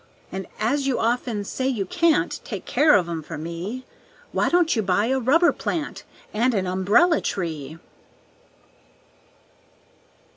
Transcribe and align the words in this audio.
"And 0.31 0.47
as 0.59 0.87
you 0.87 0.97
often 0.97 1.43
say 1.43 1.67
you 1.67 1.85
can't 1.85 2.39
Take 2.43 2.65
care 2.65 2.95
of 2.95 3.07
'em 3.07 3.21
for 3.21 3.37
me, 3.37 3.85
Why 4.31 4.49
don't 4.49 4.75
you 4.75 4.81
buy 4.81 5.05
a 5.09 5.19
rubber 5.19 5.51
plant, 5.51 6.05
And 6.33 6.55
an 6.55 6.65
umbrella 6.65 7.21
tree?" 7.21 7.77